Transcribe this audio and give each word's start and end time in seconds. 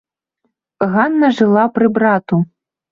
Ганна 0.95 1.31
жыла 1.41 1.69
пры 1.77 1.95
брату. 2.01 2.45